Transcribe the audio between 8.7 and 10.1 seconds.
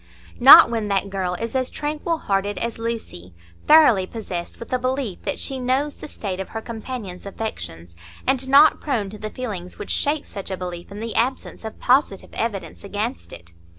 prone to the feelings which